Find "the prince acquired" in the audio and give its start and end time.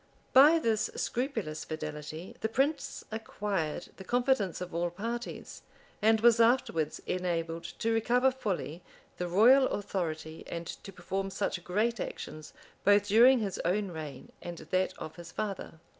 2.39-3.89